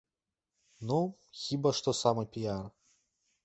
Ну, 0.91 0.97
хіба 1.43 1.75
што 1.83 1.95
самапіяр. 2.01 2.69